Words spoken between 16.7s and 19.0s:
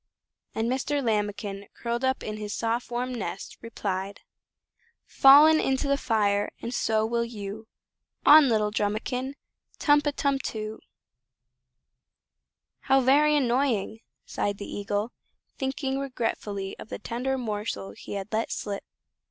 of the tender morsel he had let slip.